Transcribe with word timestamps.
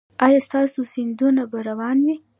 ایا 0.25 0.39
ستاسو 0.47 0.79
سیندونه 0.93 1.43
به 1.51 1.59
روان 1.67 1.97
وي؟ 2.05 2.15